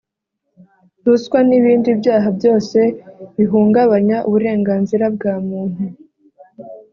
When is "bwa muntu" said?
5.15-5.83